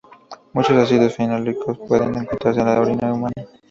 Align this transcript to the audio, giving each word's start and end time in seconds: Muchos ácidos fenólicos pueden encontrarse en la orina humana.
Muchos 0.53 0.75
ácidos 0.79 1.15
fenólicos 1.15 1.77
pueden 1.87 2.15
encontrarse 2.15 2.59
en 2.61 2.65
la 2.65 2.81
orina 2.81 3.13
humana. 3.13 3.33